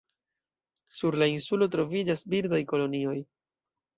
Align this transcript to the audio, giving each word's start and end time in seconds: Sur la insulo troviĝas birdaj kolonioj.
Sur 0.99 1.17
la 1.23 1.27
insulo 1.33 1.67
troviĝas 1.75 2.25
birdaj 2.35 2.61
kolonioj. 2.75 3.17